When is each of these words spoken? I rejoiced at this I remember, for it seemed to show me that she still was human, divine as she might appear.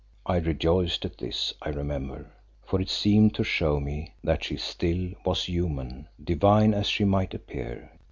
I 0.25 0.37
rejoiced 0.37 1.05
at 1.05 1.19
this 1.19 1.53
I 1.61 1.69
remember, 1.69 2.25
for 2.65 2.81
it 2.81 2.89
seemed 2.89 3.35
to 3.35 3.43
show 3.43 3.79
me 3.79 4.15
that 4.23 4.43
she 4.43 4.57
still 4.57 5.11
was 5.23 5.43
human, 5.43 6.07
divine 6.23 6.73
as 6.73 6.87
she 6.89 7.03
might 7.05 7.35
appear. 7.35 7.91